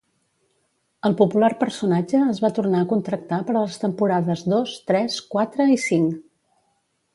[1.09, 5.71] El popular personatge es va tornar a contractar per a les temporades dos, tres, quatre
[5.77, 6.21] i cinc.